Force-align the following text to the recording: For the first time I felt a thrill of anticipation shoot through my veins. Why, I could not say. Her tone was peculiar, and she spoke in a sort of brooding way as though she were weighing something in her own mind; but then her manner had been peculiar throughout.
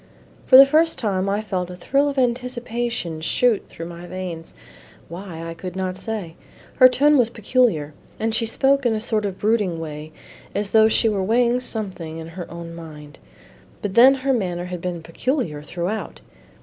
For 0.45 0.57
the 0.57 0.65
first 0.65 0.97
time 0.97 1.29
I 1.29 1.41
felt 1.41 1.69
a 1.69 1.75
thrill 1.75 2.09
of 2.09 2.17
anticipation 2.17 3.21
shoot 3.21 3.61
through 3.69 3.85
my 3.85 4.07
veins. 4.07 4.55
Why, 5.09 5.43
I 5.47 5.53
could 5.53 5.75
not 5.75 5.95
say. 5.95 6.33
Her 6.77 6.89
tone 6.89 7.19
was 7.19 7.29
peculiar, 7.29 7.93
and 8.19 8.33
she 8.33 8.47
spoke 8.47 8.83
in 8.83 8.95
a 8.95 8.99
sort 8.99 9.25
of 9.27 9.37
brooding 9.37 9.77
way 9.79 10.11
as 10.55 10.71
though 10.71 10.87
she 10.87 11.07
were 11.07 11.21
weighing 11.21 11.59
something 11.59 12.17
in 12.17 12.29
her 12.29 12.49
own 12.49 12.73
mind; 12.73 13.19
but 13.83 13.93
then 13.93 14.15
her 14.15 14.33
manner 14.33 14.65
had 14.65 14.81
been 14.81 15.03
peculiar 15.03 15.61
throughout. 15.61 16.19